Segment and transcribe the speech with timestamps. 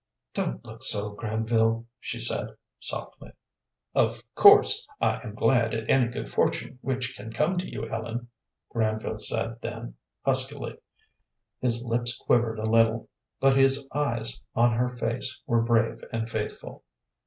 [0.33, 3.33] "Don't look so, Granville," she said, softly.
[3.93, 8.27] "Of course I am glad at any good fortune which can come to you, Ellen,"
[8.69, 9.93] Granville said then,
[10.25, 10.79] huskily.
[11.59, 13.09] His lips quivered a little,
[13.39, 16.83] but his eyes on her face were brave and faithful.